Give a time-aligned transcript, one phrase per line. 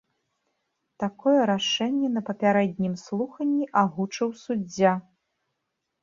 [1.01, 4.95] Такое рашэнне на папярэднім слуханні агучыў суддзя.